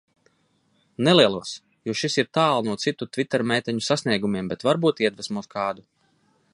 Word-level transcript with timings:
Nelielos, 1.07 1.51
jo 1.89 1.95
šis 2.01 2.17
ir 2.23 2.31
tālu 2.39 2.65
no 2.69 2.77
citu 2.85 3.09
tvitermeiteņu 3.17 3.87
sasniegumiem, 3.89 4.53
bet 4.55 4.67
varbūt 4.71 5.05
iedvesmos 5.07 5.53
kādu. 5.57 5.89